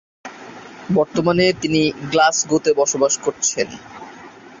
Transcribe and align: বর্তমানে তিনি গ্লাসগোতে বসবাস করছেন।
বর্তমানে 0.89 1.45
তিনি 1.61 1.81
গ্লাসগোতে 2.11 2.71
বসবাস 2.73 3.13
করছেন। 3.17 3.67